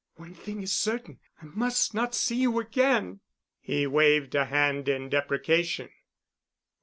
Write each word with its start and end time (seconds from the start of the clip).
One 0.15 0.33
thing 0.33 0.63
is 0.63 0.73
certain: 0.73 1.19
I 1.43 1.45
must 1.45 1.93
not 1.93 2.15
see 2.15 2.37
you 2.37 2.59
again." 2.59 3.19
He 3.59 3.85
waved 3.85 4.33
a 4.33 4.45
hand 4.45 4.89
in 4.89 5.09
deprecation. 5.09 5.91